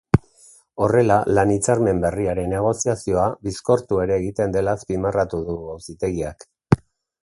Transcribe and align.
Horrela 0.85 1.17
lan 1.39 1.53
hitzarmen 1.55 2.01
berriaren 2.07 2.49
negoziazioa 2.55 3.29
bizkortu 3.49 4.03
ere 4.07 4.19
egiten 4.21 4.59
dela 4.59 4.77
azpimarratu 4.81 5.47
du 5.51 5.63
auzitegiak. 5.77 6.53